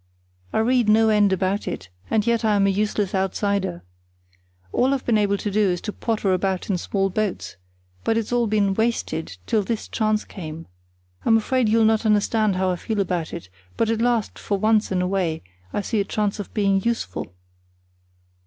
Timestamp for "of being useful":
16.39-17.35